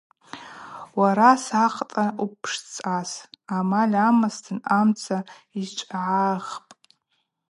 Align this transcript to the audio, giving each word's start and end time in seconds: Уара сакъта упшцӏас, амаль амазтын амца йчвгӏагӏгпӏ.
Уара 0.99 1.31
сакъта 1.45 2.05
упшцӏас, 2.23 3.11
амаль 3.57 3.95
амазтын 4.07 4.59
амца 4.77 5.17
йчвгӏагӏгпӏ. 5.61 6.73